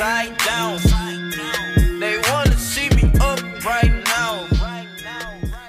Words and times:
I. 0.00 0.32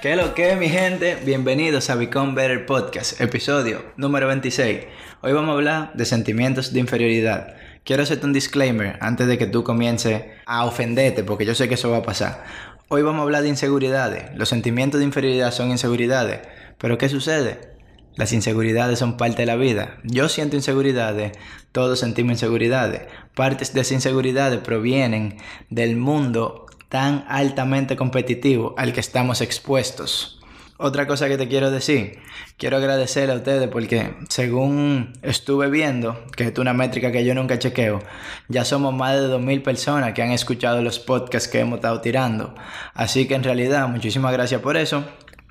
¿Qué 0.02 0.16
lo 0.16 0.34
que, 0.34 0.56
mi 0.56 0.68
gente? 0.68 1.16
Bienvenidos 1.24 1.88
a 1.88 1.94
Become 1.94 2.34
Better 2.34 2.66
Podcast, 2.66 3.20
episodio 3.20 3.82
número 3.96 4.26
26. 4.28 4.80
Hoy 5.22 5.32
vamos 5.32 5.50
a 5.50 5.54
hablar 5.54 5.92
de 5.94 6.04
sentimientos 6.04 6.72
de 6.72 6.80
inferioridad. 6.80 7.54
Quiero 7.84 8.02
hacerte 8.02 8.26
un 8.26 8.34
disclaimer 8.34 8.98
antes 9.00 9.26
de 9.26 9.38
que 9.38 9.46
tú 9.46 9.64
comiences 9.64 10.24
a 10.44 10.66
ofenderte, 10.66 11.24
porque 11.24 11.46
yo 11.46 11.54
sé 11.54 11.68
que 11.68 11.74
eso 11.74 11.90
va 11.90 11.98
a 11.98 12.02
pasar. 12.02 12.44
Hoy 12.88 13.02
vamos 13.02 13.20
a 13.20 13.22
hablar 13.22 13.42
de 13.42 13.48
inseguridades. 13.48 14.36
Los 14.36 14.50
sentimientos 14.50 15.00
de 15.00 15.06
inferioridad 15.06 15.50
son 15.50 15.70
inseguridades. 15.70 16.40
Pero 16.76 16.98
¿qué 16.98 17.08
sucede? 17.08 17.77
Las 18.18 18.32
inseguridades 18.32 18.98
son 18.98 19.16
parte 19.16 19.42
de 19.42 19.46
la 19.46 19.54
vida. 19.54 19.98
Yo 20.02 20.28
siento 20.28 20.56
inseguridades, 20.56 21.38
todos 21.70 22.00
sentimos 22.00 22.32
inseguridades. 22.32 23.02
Partes 23.36 23.72
de 23.72 23.82
esas 23.82 23.92
inseguridades 23.92 24.58
provienen 24.58 25.36
del 25.70 25.94
mundo 25.94 26.66
tan 26.88 27.24
altamente 27.28 27.94
competitivo 27.94 28.74
al 28.76 28.92
que 28.92 28.98
estamos 28.98 29.40
expuestos. 29.40 30.40
Otra 30.78 31.06
cosa 31.06 31.28
que 31.28 31.38
te 31.38 31.46
quiero 31.46 31.70
decir, 31.70 32.18
quiero 32.56 32.78
agradecer 32.78 33.30
a 33.30 33.34
ustedes 33.34 33.68
porque 33.68 34.16
según 34.28 35.12
estuve 35.22 35.70
viendo, 35.70 36.20
que 36.36 36.48
es 36.48 36.58
una 36.58 36.74
métrica 36.74 37.12
que 37.12 37.24
yo 37.24 37.36
nunca 37.36 37.60
chequeo, 37.60 38.00
ya 38.48 38.64
somos 38.64 38.92
más 38.92 39.14
de 39.14 39.28
2.000 39.28 39.62
personas 39.62 40.12
que 40.12 40.22
han 40.22 40.32
escuchado 40.32 40.82
los 40.82 40.98
podcasts 40.98 41.48
que 41.48 41.60
hemos 41.60 41.76
estado 41.76 42.00
tirando. 42.00 42.56
Así 42.94 43.28
que 43.28 43.36
en 43.36 43.44
realidad, 43.44 43.86
muchísimas 43.86 44.32
gracias 44.32 44.60
por 44.60 44.76
eso. 44.76 45.04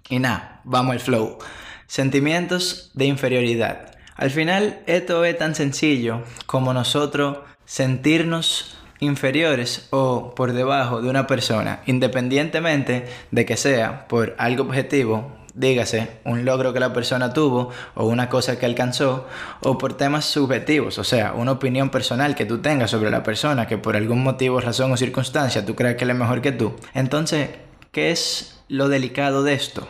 Y 0.09 0.19
nada, 0.19 0.59
vamos 0.65 0.91
al 0.91 0.99
flow. 0.99 1.37
Sentimientos 1.87 2.91
de 2.93 3.05
inferioridad. 3.05 3.95
Al 4.15 4.29
final, 4.29 4.79
esto 4.87 5.23
es 5.23 5.37
tan 5.37 5.55
sencillo 5.55 6.23
como 6.45 6.73
nosotros 6.73 7.37
sentirnos 7.65 8.77
inferiores 8.99 9.87
o 9.91 10.33
por 10.35 10.53
debajo 10.53 11.01
de 11.01 11.09
una 11.09 11.27
persona, 11.27 11.81
independientemente 11.85 13.05
de 13.31 13.45
que 13.45 13.55
sea 13.55 14.07
por 14.07 14.35
algo 14.37 14.63
objetivo, 14.63 15.31
dígase, 15.53 16.09
un 16.25 16.43
logro 16.43 16.73
que 16.73 16.79
la 16.79 16.93
persona 16.93 17.31
tuvo 17.31 17.71
o 17.95 18.05
una 18.05 18.27
cosa 18.27 18.59
que 18.59 18.65
alcanzó, 18.65 19.25
o 19.61 19.77
por 19.77 19.95
temas 19.95 20.25
subjetivos, 20.25 20.97
o 20.97 21.05
sea, 21.05 21.33
una 21.33 21.53
opinión 21.53 21.89
personal 21.89 22.35
que 22.35 22.45
tú 22.45 22.59
tengas 22.59 22.91
sobre 22.91 23.11
la 23.11 23.23
persona 23.23 23.65
que 23.65 23.77
por 23.77 23.95
algún 23.95 24.23
motivo, 24.23 24.59
razón 24.59 24.91
o 24.91 24.97
circunstancia 24.97 25.65
tú 25.65 25.73
crees 25.75 25.95
que 25.95 26.03
él 26.03 26.09
es 26.09 26.17
mejor 26.17 26.41
que 26.41 26.51
tú. 26.51 26.75
Entonces, 26.93 27.49
¿qué 27.91 28.11
es 28.11 28.59
lo 28.67 28.89
delicado 28.89 29.43
de 29.43 29.53
esto? 29.53 29.87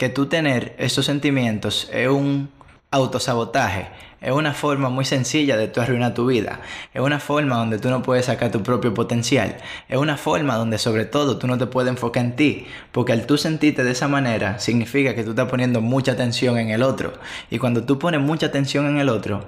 Que 0.00 0.08
tú 0.08 0.24
tener 0.24 0.74
esos 0.78 1.04
sentimientos 1.04 1.90
es 1.92 2.08
un 2.08 2.48
autosabotaje, 2.90 3.88
es 4.22 4.32
una 4.32 4.54
forma 4.54 4.88
muy 4.88 5.04
sencilla 5.04 5.58
de 5.58 5.68
tú 5.68 5.82
arruinar 5.82 6.14
tu 6.14 6.24
vida, 6.24 6.62
es 6.94 7.02
una 7.02 7.20
forma 7.20 7.56
donde 7.56 7.78
tú 7.78 7.90
no 7.90 8.00
puedes 8.00 8.24
sacar 8.24 8.50
tu 8.50 8.62
propio 8.62 8.94
potencial, 8.94 9.58
es 9.90 9.98
una 9.98 10.16
forma 10.16 10.56
donde 10.56 10.78
sobre 10.78 11.04
todo 11.04 11.36
tú 11.36 11.46
no 11.46 11.58
te 11.58 11.66
puedes 11.66 11.90
enfocar 11.90 12.24
en 12.24 12.34
ti, 12.34 12.66
porque 12.92 13.12
al 13.12 13.26
tú 13.26 13.36
sentirte 13.36 13.84
de 13.84 13.90
esa 13.90 14.08
manera 14.08 14.58
significa 14.58 15.14
que 15.14 15.22
tú 15.22 15.30
estás 15.30 15.50
poniendo 15.50 15.82
mucha 15.82 16.12
atención 16.12 16.56
en 16.56 16.70
el 16.70 16.82
otro, 16.82 17.12
y 17.50 17.58
cuando 17.58 17.84
tú 17.84 17.98
pones 17.98 18.22
mucha 18.22 18.46
atención 18.46 18.86
en 18.86 18.96
el 18.96 19.10
otro, 19.10 19.44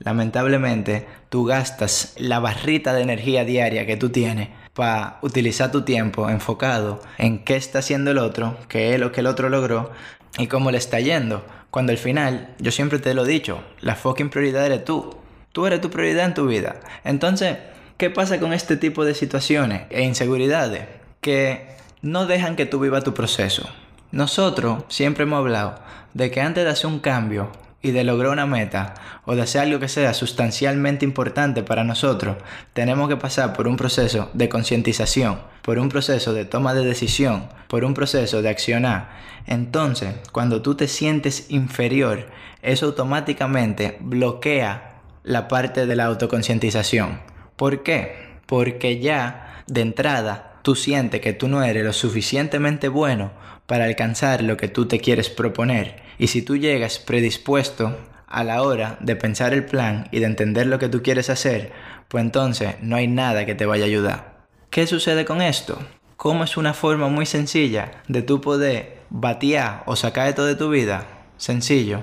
lamentablemente 0.00 1.06
tú 1.30 1.46
gastas 1.46 2.12
la 2.18 2.40
barrita 2.40 2.92
de 2.92 3.00
energía 3.00 3.46
diaria 3.46 3.86
que 3.86 3.96
tú 3.96 4.10
tienes 4.10 4.50
para 4.74 5.18
utilizar 5.22 5.70
tu 5.70 5.82
tiempo 5.82 6.28
enfocado 6.28 7.00
en 7.16 7.44
qué 7.44 7.56
está 7.56 7.78
haciendo 7.78 8.10
el 8.10 8.18
otro, 8.18 8.56
qué 8.68 8.94
es 8.94 9.00
lo 9.00 9.12
que 9.12 9.20
el 9.20 9.26
otro 9.26 9.48
logró 9.48 9.90
y 10.36 10.48
cómo 10.48 10.70
le 10.70 10.78
está 10.78 11.00
yendo. 11.00 11.44
Cuando 11.70 11.92
al 11.92 11.98
final, 11.98 12.54
yo 12.58 12.70
siempre 12.70 12.98
te 12.98 13.14
lo 13.14 13.24
he 13.24 13.28
dicho, 13.28 13.62
la 13.80 13.94
fucking 13.94 14.30
prioridad 14.30 14.66
eres 14.66 14.84
tú. 14.84 15.16
Tú 15.52 15.66
eres 15.66 15.80
tu 15.80 15.90
prioridad 15.90 16.26
en 16.26 16.34
tu 16.34 16.46
vida. 16.46 16.80
Entonces, 17.04 17.58
¿qué 17.96 18.10
pasa 18.10 18.40
con 18.40 18.52
este 18.52 18.76
tipo 18.76 19.04
de 19.04 19.14
situaciones 19.14 19.82
e 19.90 20.02
inseguridades? 20.02 20.86
Que 21.20 21.76
no 22.02 22.26
dejan 22.26 22.56
que 22.56 22.66
tú 22.66 22.80
vivas 22.80 23.04
tu 23.04 23.14
proceso. 23.14 23.68
Nosotros 24.10 24.84
siempre 24.88 25.22
hemos 25.22 25.38
hablado 25.38 25.80
de 26.12 26.30
que 26.30 26.40
antes 26.40 26.64
de 26.64 26.70
hacer 26.70 26.86
un 26.86 26.98
cambio 26.98 27.50
y 27.84 27.90
de 27.90 28.02
lograr 28.02 28.32
una 28.32 28.46
meta 28.46 28.94
o 29.26 29.36
de 29.36 29.42
hacer 29.42 29.60
algo 29.60 29.78
que 29.78 29.88
sea 29.88 30.14
sustancialmente 30.14 31.04
importante 31.04 31.62
para 31.62 31.84
nosotros, 31.84 32.38
tenemos 32.72 33.10
que 33.10 33.18
pasar 33.18 33.52
por 33.52 33.68
un 33.68 33.76
proceso 33.76 34.30
de 34.32 34.48
concientización, 34.48 35.38
por 35.60 35.78
un 35.78 35.90
proceso 35.90 36.32
de 36.32 36.46
toma 36.46 36.72
de 36.72 36.82
decisión, 36.82 37.48
por 37.68 37.84
un 37.84 37.92
proceso 37.92 38.40
de 38.40 38.48
accionar. 38.48 39.10
Entonces, 39.46 40.14
cuando 40.32 40.62
tú 40.62 40.74
te 40.74 40.88
sientes 40.88 41.50
inferior, 41.50 42.26
eso 42.62 42.86
automáticamente 42.86 43.98
bloquea 44.00 45.02
la 45.22 45.46
parte 45.46 45.84
de 45.84 45.94
la 45.94 46.06
autoconcientización. 46.06 47.20
¿Por 47.54 47.82
qué? 47.82 48.38
Porque 48.46 48.98
ya 48.98 49.62
de 49.66 49.82
entrada 49.82 50.53
tú 50.64 50.74
sientes 50.74 51.20
que 51.20 51.34
tú 51.34 51.46
no 51.46 51.62
eres 51.62 51.84
lo 51.84 51.92
suficientemente 51.92 52.88
bueno 52.88 53.32
para 53.66 53.84
alcanzar 53.84 54.42
lo 54.42 54.56
que 54.56 54.66
tú 54.66 54.86
te 54.86 54.98
quieres 54.98 55.28
proponer. 55.28 55.96
Y 56.18 56.28
si 56.28 56.40
tú 56.40 56.56
llegas 56.56 56.98
predispuesto 56.98 57.98
a 58.26 58.44
la 58.44 58.62
hora 58.62 58.96
de 59.00 59.14
pensar 59.14 59.52
el 59.52 59.66
plan 59.66 60.08
y 60.10 60.20
de 60.20 60.26
entender 60.26 60.66
lo 60.66 60.78
que 60.78 60.88
tú 60.88 61.02
quieres 61.02 61.28
hacer, 61.28 61.70
pues 62.08 62.24
entonces 62.24 62.76
no 62.80 62.96
hay 62.96 63.06
nada 63.06 63.44
que 63.44 63.54
te 63.54 63.66
vaya 63.66 63.84
a 63.84 63.88
ayudar. 63.88 64.46
¿Qué 64.70 64.86
sucede 64.86 65.26
con 65.26 65.42
esto? 65.42 65.78
¿Cómo 66.16 66.44
es 66.44 66.56
una 66.56 66.72
forma 66.72 67.08
muy 67.08 67.26
sencilla 67.26 68.02
de 68.08 68.22
tú 68.22 68.40
poder 68.40 69.02
batear 69.10 69.82
o 69.84 69.96
sacar 69.96 70.28
esto 70.28 70.46
de 70.46 70.56
tu 70.56 70.70
vida? 70.70 71.06
Sencillo. 71.36 72.00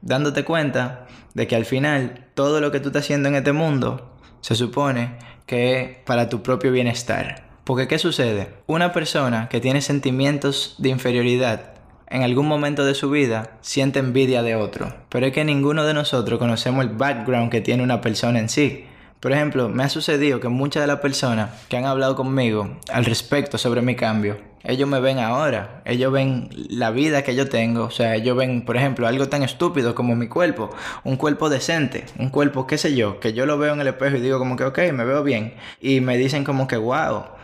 Dándote 0.00 0.44
cuenta 0.44 1.08
de 1.34 1.48
que 1.48 1.56
al 1.56 1.64
final 1.64 2.28
todo 2.34 2.60
lo 2.60 2.70
que 2.70 2.78
tú 2.78 2.90
estás 2.90 3.02
haciendo 3.02 3.28
en 3.28 3.34
este 3.34 3.52
mundo 3.52 4.16
se 4.42 4.54
supone 4.54 5.18
que 5.44 5.80
es 5.80 5.96
para 6.04 6.28
tu 6.28 6.44
propio 6.44 6.70
bienestar. 6.70 7.45
Porque 7.66 7.88
¿qué 7.88 7.98
sucede? 7.98 8.50
Una 8.68 8.92
persona 8.92 9.48
que 9.48 9.60
tiene 9.60 9.80
sentimientos 9.80 10.76
de 10.78 10.90
inferioridad 10.90 11.72
en 12.06 12.22
algún 12.22 12.46
momento 12.46 12.84
de 12.84 12.94
su 12.94 13.10
vida 13.10 13.58
siente 13.60 13.98
envidia 13.98 14.44
de 14.44 14.54
otro. 14.54 14.94
Pero 15.08 15.26
es 15.26 15.32
que 15.32 15.44
ninguno 15.44 15.82
de 15.82 15.92
nosotros 15.92 16.38
conocemos 16.38 16.84
el 16.84 16.92
background 16.92 17.50
que 17.50 17.60
tiene 17.60 17.82
una 17.82 18.00
persona 18.00 18.38
en 18.38 18.48
sí. 18.48 18.84
Por 19.18 19.32
ejemplo, 19.32 19.68
me 19.68 19.82
ha 19.82 19.88
sucedido 19.88 20.38
que 20.38 20.46
muchas 20.46 20.84
de 20.84 20.86
las 20.86 21.00
personas 21.00 21.50
que 21.68 21.76
han 21.76 21.86
hablado 21.86 22.14
conmigo 22.14 22.78
al 22.88 23.04
respecto 23.04 23.58
sobre 23.58 23.82
mi 23.82 23.96
cambio, 23.96 24.38
ellos 24.62 24.88
me 24.88 25.00
ven 25.00 25.18
ahora, 25.18 25.82
ellos 25.86 26.12
ven 26.12 26.50
la 26.70 26.92
vida 26.92 27.22
que 27.22 27.34
yo 27.34 27.48
tengo, 27.48 27.86
o 27.86 27.90
sea, 27.90 28.14
ellos 28.14 28.36
ven, 28.36 28.64
por 28.64 28.76
ejemplo, 28.76 29.08
algo 29.08 29.28
tan 29.28 29.42
estúpido 29.42 29.96
como 29.96 30.14
mi 30.14 30.28
cuerpo, 30.28 30.70
un 31.02 31.16
cuerpo 31.16 31.48
decente, 31.48 32.04
un 32.16 32.30
cuerpo, 32.30 32.68
qué 32.68 32.78
sé 32.78 32.94
yo, 32.94 33.18
que 33.18 33.32
yo 33.32 33.44
lo 33.44 33.58
veo 33.58 33.74
en 33.74 33.80
el 33.80 33.88
espejo 33.88 34.18
y 34.18 34.20
digo 34.20 34.38
como 34.38 34.54
que, 34.54 34.62
ok, 34.62 34.78
me 34.92 35.04
veo 35.04 35.24
bien, 35.24 35.54
y 35.80 36.00
me 36.00 36.16
dicen 36.16 36.44
como 36.44 36.68
que, 36.68 36.76
wow, 36.76 37.35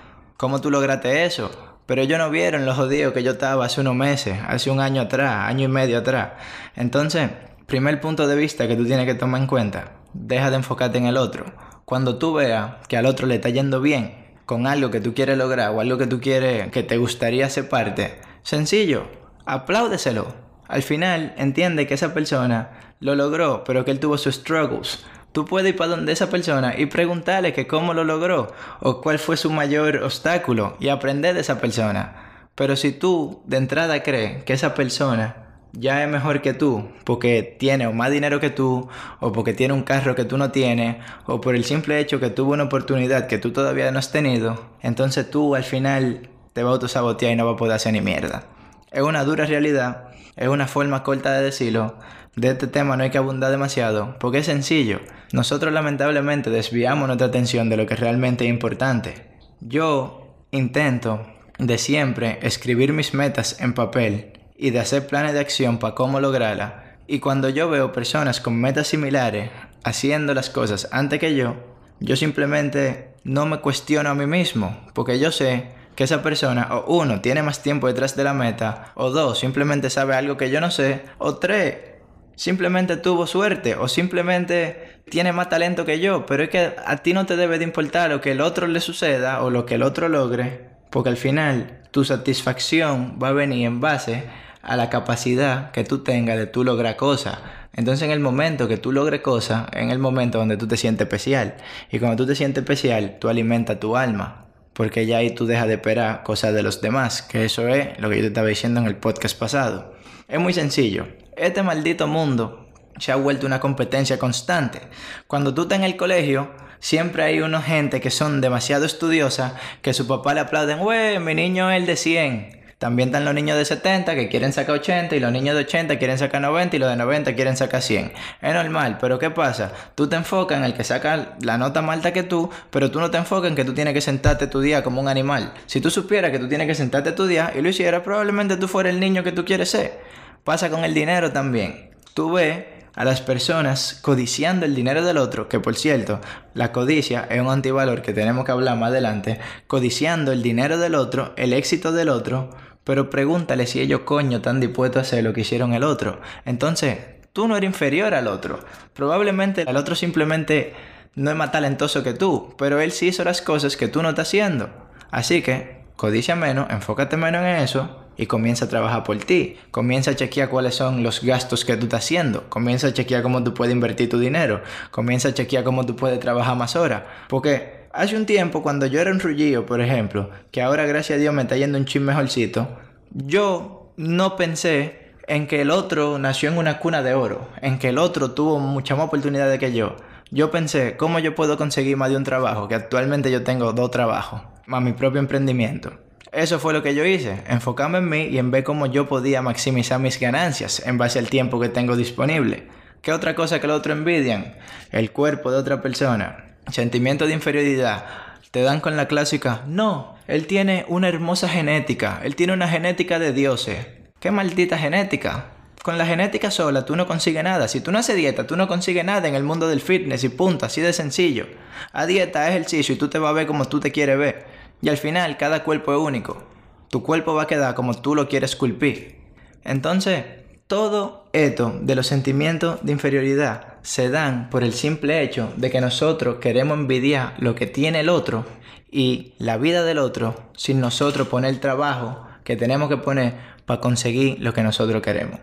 ¿Cómo 0.43 0.61
tú 0.61 0.73
lograste 0.73 1.25
eso? 1.25 1.53
Pero 1.87 2.03
ellos 2.03 2.19
no 2.19 2.29
vieron 2.29 2.67
los 2.67 2.75
jodidos 2.75 3.13
que 3.13 3.23
yo 3.23 3.31
estaba 3.31 3.65
hace 3.65 3.81
unos 3.81 3.95
meses, 3.95 4.41
hace 4.45 4.73
un 4.73 4.81
año 4.81 5.03
atrás, 5.03 5.49
año 5.49 5.67
y 5.67 5.69
medio 5.69 5.99
atrás. 5.99 6.31
Entonces, 6.75 7.31
primer 7.67 8.01
punto 8.01 8.27
de 8.27 8.35
vista 8.35 8.67
que 8.67 8.75
tú 8.75 8.85
tienes 8.85 9.07
que 9.07 9.15
tomar 9.15 9.41
en 9.41 9.47
cuenta, 9.47 9.93
deja 10.13 10.51
de 10.51 10.57
enfocarte 10.57 10.99
en 10.99 11.07
el 11.07 11.17
otro. 11.17 11.45
Cuando 11.85 12.19
tú 12.19 12.35
veas 12.35 12.73
que 12.89 12.97
al 12.97 13.07
otro 13.07 13.29
le 13.29 13.37
está 13.37 13.51
yendo 13.51 13.81
bien 13.81 14.33
con 14.45 14.67
algo 14.67 14.91
que 14.91 15.01
tú 15.01 15.15
quieres 15.15 15.39
lograr 15.39 15.71
o 15.71 15.81
algo 15.81 15.97
que 15.97 16.09
tú 16.09 16.21
quieres, 16.21 16.73
que 16.73 16.83
te 16.83 16.97
gustaría 16.97 17.49
ser 17.49 17.69
parte, 17.69 18.21
sencillo, 18.43 19.05
apláudeselo. 19.47 20.35
Al 20.67 20.83
final, 20.83 21.35
entiende 21.37 21.87
que 21.87 21.95
esa 21.95 22.13
persona 22.13 22.97
lo 22.99 23.15
logró, 23.15 23.63
pero 23.63 23.85
que 23.85 23.93
él 23.93 24.01
tuvo 24.01 24.19
sus 24.19 24.35
struggles. 24.35 25.05
Tú 25.33 25.47
puedes 25.47 25.71
ir 25.71 25.77
para 25.77 25.91
donde 25.91 26.13
esa 26.13 26.29
persona 26.29 26.75
y 26.77 26.87
preguntarle 26.87 27.53
que 27.53 27.67
cómo 27.67 27.95
lo 27.95 28.05
logró 28.05 28.53
o 28.81 29.01
cuál 29.01 29.19
fue 29.19 29.37
su 29.37 29.51
mayor 29.51 30.03
obstáculo 30.03 30.77
y 30.79 30.89
aprender 30.89 31.35
de 31.35 31.41
esa 31.41 31.61
persona. 31.61 32.49
Pero 32.55 32.77
si 32.77 32.93
tú 32.93 33.43
de 33.47 33.57
entrada 33.57 34.03
crees 34.03 34.45
que 34.45 34.53
esa 34.53 34.75
persona 34.75 35.43
ya 35.73 36.03
es 36.03 36.09
mejor 36.09 36.43
que 36.43 36.53
tú 36.53 36.91
porque 37.05 37.57
tiene 37.59 37.87
o 37.87 37.93
más 37.93 38.11
dinero 38.11 38.41
que 38.41 38.51
tú 38.51 38.89
o 39.21 39.33
porque 39.33 39.55
tiene 39.55 39.73
un 39.73 39.83
carro 39.83 40.15
que 40.15 40.25
tú 40.25 40.37
no 40.37 40.51
tienes 40.51 40.97
o 41.25 41.41
por 41.41 41.55
el 41.55 41.65
simple 41.65 41.99
hecho 41.99 42.21
que 42.21 42.31
tuvo 42.31 42.53
una 42.53 42.65
oportunidad 42.65 43.27
que 43.27 43.39
tú 43.39 43.53
todavía 43.53 43.91
no 43.91 43.99
has 43.99 44.13
tenido, 44.13 44.63
entonces 44.83 45.31
tú 45.31 45.55
al 45.55 45.65
final 45.65 46.29
te 46.53 46.63
va 46.63 46.71
a 46.71 46.73
autosabotear 46.75 47.33
y 47.33 47.37
no 47.37 47.47
va 47.47 47.53
a 47.53 47.57
poder 47.57 47.75
hacer 47.75 47.95
ni 47.95 48.03
mierda. 48.03 48.45
Es 48.91 49.03
una 49.03 49.25
dura 49.25 49.47
realidad, 49.47 50.09
es 50.37 50.49
una 50.49 50.67
forma 50.67 51.03
corta 51.03 51.33
de 51.33 51.43
decirlo, 51.43 51.97
de 52.37 52.49
este 52.49 52.67
tema 52.67 52.97
no 52.97 53.05
hay 53.05 53.11
que 53.11 53.19
abundar 53.19 53.51
demasiado, 53.51 54.17
porque 54.19 54.39
es 54.39 54.47
sencillo. 54.47 55.01
Nosotros 55.33 55.73
lamentablemente 55.73 56.51
desviamos 56.51 57.07
nuestra 57.07 57.29
atención 57.29 57.69
de 57.69 57.77
lo 57.77 57.87
que 57.87 57.97
realmente 57.97 58.45
es 58.45 58.51
importante. 58.51 59.27
Yo 59.61 60.37
intento 60.51 61.27
de 61.59 61.79
siempre 61.79 62.39
escribir 62.43 62.93
mis 62.93 63.15
metas 63.15 63.61
en 63.61 63.75
papel 63.75 64.33
y 64.57 64.71
de 64.71 64.81
hacer 64.81 65.07
planes 65.07 65.35
de 65.35 65.41
acción 65.41 65.79
para 65.79 65.95
cómo 65.95 66.21
lograrla. 66.21 66.97
Y 67.07 67.19
cuando 67.19 67.49
yo 67.49 67.69
veo 67.69 67.93
personas 67.93 68.41
con 68.41 68.61
metas 68.61 68.89
similares 68.89 69.51
haciendo 69.85 70.35
las 70.35 70.51
cosas 70.51 70.89
antes 70.91 71.19
que 71.19 71.35
yo, 71.35 71.57
yo 72.01 72.17
simplemente 72.17 73.15
no 73.25 73.47
me 73.47 73.59
cuestiono 73.59 74.11
a 74.11 74.15
mí 74.15 74.27
mismo, 74.27 74.87
porque 74.95 75.19
yo 75.19 75.31
sé 75.31 75.67
que 75.95 76.05
esa 76.05 76.23
persona 76.23 76.69
o 76.73 76.97
uno 76.97 77.21
tiene 77.21 77.43
más 77.43 77.63
tiempo 77.63 77.87
detrás 77.87 78.17
de 78.17 78.25
la 78.25 78.33
meta, 78.33 78.93
o 78.95 79.11
dos 79.11 79.39
simplemente 79.39 79.91
sabe 79.91 80.15
algo 80.15 80.37
que 80.37 80.51
yo 80.51 80.61
no 80.61 80.71
sé, 80.71 81.03
o 81.19 81.37
tres 81.37 81.92
simplemente 82.37 82.97
tuvo 82.97 83.27
suerte 83.27 83.75
o 83.75 83.89
simplemente 83.89 85.01
tiene 85.11 85.33
más 85.33 85.49
talento 85.49 85.85
que 85.85 86.01
yo, 86.01 86.27
pero 86.27 86.45
es 86.45 86.51
que 86.51 86.75
a 86.85 86.97
ti 86.99 87.13
no 87.13 87.27
te 87.27 87.37
debe 87.37 87.59
de 87.59 87.65
importar 87.65 88.11
lo 88.11 88.21
que 88.21 88.33
el 88.33 88.41
otro 88.41 88.67
le 88.67 88.81
suceda 88.81 89.43
o 89.43 89.51
lo 89.51 89.67
que 89.67 89.75
el 89.75 89.83
otro 89.83 90.09
logre, 90.09 90.71
porque 90.91 91.11
al 91.11 91.17
final 91.17 91.83
tu 91.91 92.05
satisfacción 92.05 93.19
va 93.23 93.29
a 93.29 93.33
venir 93.33 93.67
en 93.67 93.81
base 93.81 94.25
a 94.63 94.77
la 94.77 94.91
capacidad 94.91 95.71
que 95.73 95.85
tú 95.85 95.99
tengas 95.99 96.39
de 96.39 96.47
tú 96.47 96.65
lograr 96.65 96.97
cosas. 96.97 97.39
Entonces 97.75 98.05
en 98.05 98.11
el 98.11 98.21
momento 98.21 98.69
que 98.69 98.77
tú 98.77 98.93
logres 98.93 99.21
cosas, 99.21 99.67
en 99.73 99.91
el 99.91 99.99
momento 99.99 100.39
donde 100.39 100.57
tú 100.57 100.69
te 100.69 100.77
sientes 100.77 101.07
especial. 101.07 101.57
Y 101.91 101.99
cuando 101.99 102.17
tú 102.17 102.27
te 102.27 102.35
sientes 102.35 102.63
especial, 102.63 103.17
tú 103.19 103.29
alimentas 103.29 103.81
tu 103.81 103.97
alma. 103.97 104.47
Porque 104.73 105.07
ya 105.07 105.19
ahí 105.19 105.31
tú 105.31 105.47
dejas 105.47 105.69
de 105.69 105.75
esperar 105.75 106.23
cosas 106.23 106.55
de 106.55 106.63
los 106.63 106.81
demás. 106.81 107.23
Que 107.23 107.45
eso 107.45 107.69
es 107.69 107.99
lo 107.99 108.09
que 108.09 108.17
yo 108.17 108.23
te 108.23 108.29
estaba 108.29 108.47
diciendo 108.47 108.81
en 108.81 108.87
el 108.87 108.97
podcast 108.97 109.39
pasado. 109.39 109.95
Es 110.29 110.39
muy 110.39 110.53
sencillo. 110.53 111.07
Este 111.37 111.63
maldito 111.63 112.07
mundo 112.07 112.69
se 112.99 113.11
ha 113.11 113.17
vuelto 113.17 113.47
una 113.47 113.59
competencia 113.59 114.19
constante. 114.19 114.83
Cuando 115.27 115.55
tú 115.55 115.63
estás 115.63 115.79
en 115.79 115.85
el 115.85 115.97
colegio, 115.97 116.51
siempre 116.79 117.25
hay 117.25 117.41
una 117.41 117.63
gente 117.63 118.03
que 118.03 118.11
son 118.11 118.43
demasiado 118.43 118.85
estudiosas 118.85 119.55
que 119.81 119.95
su 119.95 120.07
papá 120.07 120.35
le 120.35 120.41
aplauden, 120.41 120.81
wey, 120.81 121.19
mi 121.21 121.35
niño 121.35 121.71
es 121.71 121.79
el 121.79 121.87
de 121.87 121.97
100. 121.97 122.63
También 122.77 123.09
están 123.09 123.25
los 123.25 123.33
niños 123.33 123.57
de 123.57 123.65
70 123.65 124.15
que 124.15 124.29
quieren 124.29 124.53
sacar 124.53 124.75
80 124.75 125.17
y 125.17 125.21
los 125.21 125.33
niños 125.33 125.55
de 125.55 125.63
80 125.63 125.99
quieren 125.99 126.19
sacar 126.19 126.43
90 126.43 126.77
y 126.77 126.79
los 126.81 126.91
de 126.91 126.97
90 126.97 127.35
quieren 127.35 127.57
sacar 127.57 127.81
100. 127.81 128.13
Es 128.43 128.55
normal, 128.55 128.99
pero 129.01 129.19
¿qué 129.19 129.31
pasa? 129.31 129.73
Tú 129.95 130.09
te 130.09 130.17
enfocas 130.17 130.59
en 130.59 130.65
el 130.65 130.75
que 130.75 130.85
saca 130.85 131.37
la 131.41 131.57
nota 131.57 131.81
más 131.81 131.97
alta 131.97 132.13
que 132.13 132.25
tú, 132.25 132.51
pero 132.71 132.91
tú 132.91 133.01
no 133.01 133.11
te 133.11 133.17
enfocas 133.17 133.49
en 133.49 133.57
que 133.57 133.65
tú 133.65 133.73
tienes 133.73 133.95
que 133.95 134.03
sentarte 134.03 134.49
tu 134.49 134.61
día 134.61 134.83
como 134.83 135.01
un 135.01 135.09
animal. 135.09 135.55
Si 135.65 135.81
tú 135.81 135.91
supieras 135.91 136.31
que 136.31 136.39
tú 136.39 136.49
tienes 136.49 136.67
que 136.67 136.75
sentarte 136.75 137.13
tu 137.13 137.27
día 137.27 137.53
y 137.57 137.63
lo 137.63 137.71
hicieras, 137.71 138.03
probablemente 138.03 138.59
tú 138.59 138.69
fueras 138.69 138.93
el 138.93 139.01
niño 139.01 139.23
que 139.23 139.33
tú 139.33 139.47
quieres 139.47 139.71
ser. 139.71 140.23
Pasa 140.45 140.71
con 140.71 140.85
el 140.85 140.93
dinero 140.93 141.31
también. 141.31 141.91
Tú 142.15 142.33
ves 142.33 142.65
a 142.95 143.05
las 143.05 143.21
personas 143.21 143.99
codiciando 144.03 144.67
el 144.67 144.75
dinero 144.75 145.05
del 145.05 145.19
otro, 145.19 145.49
que 145.49 145.61
por 145.61 145.77
cierto, 145.77 146.21
la 146.53 146.73
codicia 146.73 147.27
es 147.31 147.41
un 147.41 147.49
antivalor 147.49 148.03
que 148.03 148.13
tenemos 148.13 148.45
que 148.45 148.53
hablar 148.53 148.77
más 148.77 148.91
adelante, 148.91 149.39
codiciando 149.69 150.33
el 150.33 150.43
dinero 150.43 150.79
del 150.79 150.97
otro, 150.97 151.33
el 151.37 151.53
éxito 151.53 151.93
del 151.93 152.09
otro, 152.09 152.51
pero 152.83 153.09
pregúntale 153.09 153.67
si 153.67 153.81
ellos 153.81 154.01
coño 154.01 154.39
están 154.39 154.59
dispuestos 154.59 154.99
a 154.99 155.03
hacer 155.03 155.25
lo 155.25 155.33
que 155.33 155.43
hicieron 155.43 155.75
el 155.75 155.85
otro. 155.85 156.21
Entonces, 156.45 156.99
tú 157.33 157.47
no 157.47 157.57
eres 157.57 157.69
inferior 157.69 158.13
al 158.13 158.27
otro. 158.27 158.59
Probablemente 158.95 159.63
el 159.63 159.77
otro 159.77 159.95
simplemente 159.95 160.75
no 161.15 161.31
es 161.31 161.37
más 161.37 161.53
talentoso 161.53 162.03
que 162.03 162.15
tú, 162.15 162.55
pero 162.59 162.81
él 162.81 162.91
sí 162.91 163.09
hizo 163.09 163.23
las 163.23 163.43
cosas 163.43 163.77
que 163.77 163.87
tú 163.87 164.03
no 164.03 164.09
estás 164.09 164.27
haciendo. 164.27 164.71
Así 165.13 165.41
que, 165.41 165.83
codicia 165.95 166.35
menos, 166.35 166.69
enfócate 166.71 167.17
menos 167.17 167.43
en 167.43 167.57
eso 167.57 168.02
y 168.17 168.27
comienza 168.27 168.67
a 168.67 168.69
trabajar 168.69 169.05
por 169.05 169.19
ti. 169.19 169.57
Comienza 169.71 170.13
a 170.13 170.17
chequear 170.17 170.49
cuáles 170.49 170.75
son 170.75 171.03
los 171.03 171.23
gastos 171.23 171.65
que 171.65 171.77
tú 171.77 171.85
estás 171.85 172.05
haciendo. 172.05 172.49
Comienza 172.49 172.89
a 172.89 172.93
chequear 172.93 173.23
cómo 173.23 173.43
tú 173.43 173.55
puedes 173.55 173.75
invertir 173.75 174.09
tu 174.09 174.19
dinero. 174.19 174.63
Comienza 174.91 175.29
a 175.29 175.35
chequear 175.35 175.65
cómo 175.65 175.87
tú 175.87 175.97
puedes 175.97 176.21
trabajar 176.21 176.57
más 176.57 176.77
horas. 176.77 177.03
Porque 177.29 177.89
hace 177.93 178.17
un 178.17 178.27
tiempo, 178.27 178.63
cuando 178.63 178.87
yo 178.87 179.01
era 179.01 179.11
un 179.11 179.21
rullío, 179.21 179.67
por 179.67 179.81
ejemplo, 179.81 180.31
que 180.51 180.63
ahora 180.63 180.87
gracias 180.87 181.17
a 181.17 181.21
Dios 181.21 181.35
me 181.35 181.43
está 181.43 181.57
yendo 181.57 181.79
un 181.79 181.85
chin 181.85 182.05
mejorcito, 182.05 182.69
yo 183.11 183.93
no 183.97 184.37
pensé 184.37 185.13
en 185.29 185.47
que 185.47 185.61
el 185.61 185.71
otro 185.71 186.19
nació 186.19 186.51
en 186.51 186.59
una 186.59 186.79
cuna 186.79 187.03
de 187.03 187.15
oro, 187.15 187.49
en 187.61 187.79
que 187.79 187.89
el 187.89 187.99
otro 187.99 188.33
tuvo 188.33 188.59
mucha 188.59 188.97
más 188.97 189.07
oportunidades 189.07 189.59
que 189.59 189.73
yo. 189.73 189.97
Yo 190.31 190.51
pensé, 190.51 190.97
¿cómo 190.97 191.19
yo 191.19 191.35
puedo 191.35 191.57
conseguir 191.59 191.97
más 191.97 192.11
de 192.11 192.17
un 192.17 192.25
trabajo? 192.25 192.67
Que 192.67 192.75
actualmente 192.75 193.31
yo 193.31 193.43
tengo 193.45 193.73
dos 193.73 193.91
trabajos, 193.91 194.43
más 194.67 194.83
mi 194.83 194.93
propio 194.93 195.21
emprendimiento. 195.21 195.93
Eso 196.33 196.59
fue 196.59 196.73
lo 196.73 196.83
que 196.83 196.95
yo 196.95 197.05
hice, 197.05 197.43
enfocarme 197.47 197.99
en 197.99 198.09
mí 198.09 198.23
y 198.25 198.39
en 198.39 198.51
ver 198.51 198.65
cómo 198.65 198.87
yo 198.87 199.07
podía 199.07 199.43
maximizar 199.43 200.01
mis 200.01 200.19
ganancias 200.19 200.83
en 200.87 200.99
base 200.99 201.19
al 201.19 201.29
tiempo 201.29 201.61
que 201.61 201.69
tengo 201.69 201.95
disponible. 201.95 202.69
¿Qué 203.03 203.13
otra 203.13 203.35
cosa 203.35 203.61
que 203.61 203.67
el 203.67 203.73
otro 203.73 203.93
envidian? 203.93 204.55
El 204.91 205.13
cuerpo 205.13 205.51
de 205.51 205.59
otra 205.59 205.83
persona 205.83 206.53
sentimiento 206.71 207.27
de 207.27 207.35
inferioridad, 207.35 208.05
te 208.51 208.63
dan 208.63 208.81
con 208.81 208.97
la 208.97 209.09
clásica, 209.09 209.63
no, 209.67 210.17
él 210.27 210.47
tiene 210.47 210.85
una 210.89 211.09
hermosa 211.09 211.49
genética, 211.49 212.21
él 212.23 212.37
tiene 212.37 212.53
una 212.53 212.69
genética 212.69 213.19
de 213.19 213.33
dioses. 213.33 213.87
¿Qué 214.21 214.31
maldita 214.31 214.79
genética? 214.79 215.47
Con 215.83 215.99
la 215.99 216.07
genética 216.07 216.51
sola 216.51 216.85
tú 216.85 216.95
no 216.95 217.09
consigues 217.09 217.43
nada. 217.43 217.67
Si 217.67 217.81
tú 217.81 217.91
no 217.91 217.99
haces 217.99 218.15
dieta, 218.15 218.47
tú 218.47 218.57
no 218.57 218.69
consigues 218.69 219.05
nada 219.05 219.27
en 219.27 219.35
el 219.35 219.43
mundo 219.43 219.67
del 219.67 219.81
fitness 219.81 220.23
y 220.23 220.29
punto, 220.29 220.65
así 220.65 220.81
de 220.81 220.93
sencillo. 220.93 221.47
A 221.93 222.07
dieta, 222.07 222.49
ejercicio 222.49 222.95
y 222.95 222.99
tú 222.99 223.09
te 223.09 223.19
vas 223.19 223.31
a 223.31 223.33
ver 223.33 223.49
como 223.49 223.67
tú 223.67 223.81
te 223.81 223.91
quieres 223.91 224.17
ver. 224.17 224.45
Y 224.83 224.89
al 224.89 224.99
final 224.99 225.37
cada 225.39 225.65
cuerpo 225.65 225.93
es 225.93 225.99
único. 225.99 226.43
Tu 226.91 227.03
cuerpo 227.03 227.35
va 227.35 227.45
a 227.45 227.47
quedar 227.47 227.75
como 227.75 227.95
tú 227.95 228.15
lo 228.15 228.29
quieres 228.29 228.51
esculpir. 228.51 229.17
Entonces, 229.65 230.25
todo 230.67 231.29
esto 231.33 231.79
de 231.81 231.95
los 231.95 232.07
sentimientos 232.07 232.81
de 232.83 232.93
inferioridad 232.93 233.75
se 233.83 234.11
dan 234.11 234.51
por 234.51 234.65
el 234.65 234.73
simple 234.73 235.23
hecho 235.23 235.53
de 235.57 235.71
que 235.71 235.81
nosotros 235.81 236.37
queremos 236.37 236.79
envidiar 236.79 237.35
lo 237.39 237.55
que 237.55 237.67
tiene 237.67 238.01
el 238.01 238.09
otro 238.09 238.45
y 238.91 239.35
la 239.39 239.57
vida 239.57 239.85
del 239.85 239.99
otro 239.99 240.51
sin 240.57 240.81
nosotros 240.81 241.29
poner 241.29 241.51
el 241.51 241.61
trabajo 241.61 242.27
que 242.45 242.57
tenemos 242.57 242.89
que 242.89 242.97
poner 242.97 243.35
para 243.67 243.81
conseguir 243.81 244.39
lo 244.41 244.53
que 244.53 244.63
nosotros 244.63 245.01
queremos. 245.01 245.41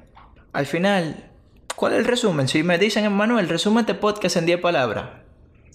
Al 0.52 0.66
final, 0.66 1.30
¿cuál 1.76 1.94
es 1.94 2.00
el 2.00 2.06
resumen? 2.06 2.48
Si 2.48 2.64
me 2.64 2.78
dicen, 2.78 3.12
Manuel, 3.14 3.50
resume 3.50 3.82
este 3.82 3.96
podcast 3.96 4.38
en 4.38 4.46
10 4.46 4.60
palabras. 4.60 5.10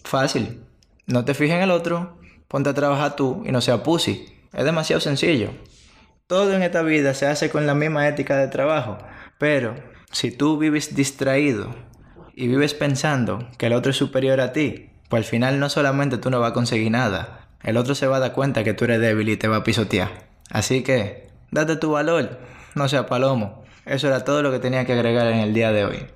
Fácil. 0.05 0.61
No 1.07 1.25
te 1.25 1.35
fijes 1.35 1.57
en 1.57 1.63
el 1.63 1.71
otro, 1.71 2.19
ponte 2.49 2.71
a 2.71 2.75
trabajar 2.75 3.17
tú 3.17 3.43
y 3.45 3.53
no 3.53 3.61
sea 3.61 3.83
pussy. 3.83 4.27
Es 4.53 4.65
demasiado 4.65 5.01
sencillo. 5.01 5.51
Todo 6.27 6.55
en 6.55 6.63
esta 6.63 6.83
vida 6.83 7.15
se 7.15 7.27
hace 7.27 7.51
con 7.51 7.67
la 7.67 7.75
misma 7.75 8.09
ética 8.09 8.37
de 8.37 8.49
trabajo. 8.49 8.99
Pero 9.39 9.75
si 10.11 10.31
tú 10.31 10.59
vives 10.59 10.95
distraído 10.95 11.75
y 12.35 12.49
vives 12.49 12.75
pensando 12.75 13.49
que 13.59 13.67
el 13.67 13.73
otro 13.73 13.91
es 13.91 13.97
superior 13.97 14.41
a 14.41 14.53
ti, 14.53 14.91
pues 15.09 15.25
al 15.25 15.31
final 15.31 15.61
no 15.61 15.69
solamente 15.69 16.19
tú 16.19 16.31
no 16.31 16.41
vas 16.41 16.53
a 16.53 16.55
conseguir 16.55 16.91
nada, 16.91 17.49
el 17.63 17.77
otro 17.77 17.95
se 17.95 18.07
va 18.07 18.17
a 18.17 18.21
dar 18.21 18.33
cuenta 18.33 18.63
que 18.63 18.75
tú 18.75 18.85
eres 18.85 19.01
débil 19.01 19.29
y 19.29 19.37
te 19.37 19.49
va 19.49 19.57
a 19.57 19.65
pisotear. 19.65 20.29
Así 20.51 20.83
que, 20.83 21.29
date 21.51 21.77
tu 21.77 21.91
valor, 21.91 22.39
no 22.75 22.89
sea 22.89 23.07
palomo. 23.07 23.65
Eso 23.87 24.07
era 24.07 24.25
todo 24.25 24.43
lo 24.43 24.51
que 24.51 24.59
tenía 24.59 24.85
que 24.85 24.93
agregar 24.93 25.27
en 25.27 25.39
el 25.39 25.55
día 25.55 25.73
de 25.73 25.85
hoy. 25.85 26.07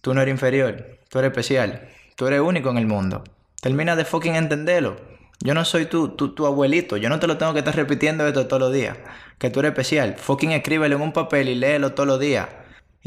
Tú 0.00 0.14
no 0.14 0.22
eres 0.22 0.32
inferior, 0.32 0.98
tú 1.08 1.18
eres 1.18 1.30
especial, 1.30 1.88
tú 2.14 2.26
eres 2.26 2.40
único 2.40 2.70
en 2.70 2.78
el 2.78 2.86
mundo. 2.86 3.24
Termina 3.60 3.96
de 3.96 4.04
fucking 4.04 4.36
entenderlo. 4.36 4.96
Yo 5.40 5.54
no 5.54 5.64
soy 5.64 5.86
tu, 5.86 6.10
tu, 6.10 6.34
tu, 6.34 6.46
abuelito, 6.46 6.96
yo 6.96 7.08
no 7.08 7.20
te 7.20 7.26
lo 7.26 7.36
tengo 7.36 7.52
que 7.52 7.60
estar 7.60 7.76
repitiendo 7.76 8.26
esto 8.26 8.46
todos 8.46 8.60
los 8.60 8.72
días. 8.72 8.96
Que 9.38 9.50
tú 9.50 9.60
eres 9.60 9.70
especial. 9.70 10.16
Fucking 10.16 10.52
escríbelo 10.52 10.96
en 10.96 11.02
un 11.02 11.12
papel 11.12 11.48
y 11.48 11.54
léelo 11.54 11.92
todos 11.92 12.06
los 12.06 12.20
días. 12.20 12.48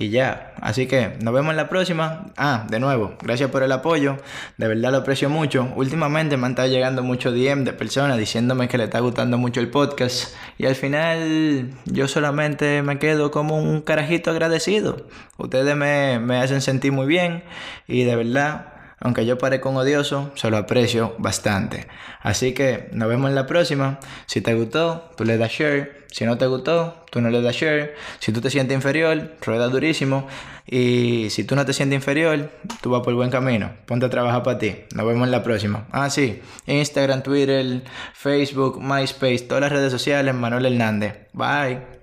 Y 0.02 0.12
ya, 0.12 0.54
así 0.62 0.88
que 0.88 1.18
nos 1.22 1.34
vemos 1.34 1.52
en 1.52 1.58
la 1.58 1.68
próxima. 1.68 2.28
Ah, 2.38 2.66
de 2.70 2.80
nuevo, 2.80 3.18
gracias 3.22 3.52
por 3.52 3.64
el 3.64 3.72
apoyo, 3.74 4.16
de 4.56 4.70
verdad 4.70 4.92
lo 4.92 5.00
aprecio 5.00 5.30
mucho. 5.30 5.74
Últimamente 5.76 6.38
me 6.38 6.46
han 6.46 6.54
estado 6.54 6.70
llegando 6.70 7.04
muchos 7.04 7.34
DM 7.34 7.66
de 7.66 7.74
personas 7.74 8.18
diciéndome 8.18 8.70
que 8.70 8.78
le 8.78 8.86
está 8.86 9.02
gustando 9.02 9.38
mucho 9.38 9.60
el 9.60 9.70
podcast 9.70 10.34
y 10.58 10.68
al 10.68 10.76
final 10.76 11.72
yo 11.84 12.08
solamente 12.08 12.82
me 12.82 12.98
quedo 12.98 13.30
como 13.30 13.58
un 13.58 13.82
carajito 13.82 14.32
agradecido. 14.32 15.06
Ustedes 15.38 15.76
me, 15.76 16.18
me 16.20 16.38
hacen 16.38 16.62
sentir 16.62 16.94
muy 16.94 17.06
bien 17.06 17.44
y 17.86 18.06
de 18.06 18.16
verdad 18.16 18.79
aunque 19.00 19.26
yo 19.26 19.38
parezca 19.38 19.70
un 19.70 19.78
odioso, 19.78 20.32
se 20.36 20.50
lo 20.50 20.58
aprecio 20.58 21.16
bastante. 21.18 21.88
Así 22.22 22.54
que 22.54 22.90
nos 22.92 23.08
vemos 23.08 23.30
en 23.30 23.36
la 23.36 23.48
próxima. 23.48 24.00
Si 24.26 24.42
te 24.42 24.54
gustó, 24.54 25.12
tú 25.16 25.26
le 25.26 25.38
das 25.38 25.52
share. 25.52 26.00
Si 26.12 26.26
no 26.26 26.38
te 26.38 26.48
gustó, 26.48 27.06
tú 27.12 27.22
no 27.22 27.30
le 27.30 27.42
das 27.42 27.56
share. 27.56 27.96
Si 28.20 28.32
tú 28.32 28.42
te 28.42 28.50
sientes 28.50 28.76
inferior, 28.76 29.36
rueda 29.42 29.68
durísimo. 29.68 30.28
Y 30.66 31.30
si 31.30 31.44
tú 31.44 31.56
no 31.56 31.66
te 31.66 31.74
sientes 31.74 31.96
inferior, 31.96 32.52
tú 32.82 32.90
vas 32.90 33.02
por 33.02 33.12
el 33.12 33.16
buen 33.16 33.30
camino. 33.30 33.72
Ponte 33.86 34.06
a 34.06 34.10
trabajar 34.10 34.44
para 34.44 34.60
ti. 34.60 34.76
Nos 34.94 35.06
vemos 35.06 35.26
en 35.26 35.32
la 35.32 35.44
próxima. 35.44 35.88
Ah, 35.92 36.10
sí. 36.10 36.42
Instagram, 36.66 37.24
Twitter, 37.24 37.84
Facebook, 38.14 38.82
MySpace, 38.82 39.40
todas 39.40 39.62
las 39.62 39.72
redes 39.72 39.92
sociales, 39.92 40.34
Manuel 40.36 40.66
Hernández. 40.66 41.28
Bye. 41.34 41.99